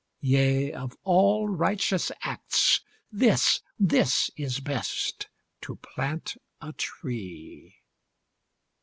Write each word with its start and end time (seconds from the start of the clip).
Yea, 0.21 0.73
of 0.73 0.97
all 1.03 1.47
righteous 1.47 2.11
acts, 2.23 2.81
this, 3.11 3.61
this 3.77 4.31
is 4.35 4.59
best, 4.59 5.29
To 5.61 5.75
plant 5.75 6.37
a 6.59 6.73
tree. 6.73 7.75